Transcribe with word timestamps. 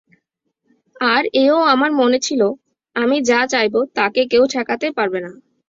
আর 0.95 1.23
এও 1.43 1.57
আমার 1.73 1.91
মনে 1.93 2.19
ছিল, 2.19 2.41
আমি 2.95 3.17
যা 3.21 3.39
চাইব 3.47 3.75
তাকে 3.97 4.21
কেউ 4.31 4.43
ঠেকাতে 4.53 4.87
পারবে 4.97 5.19
না। 5.25 5.31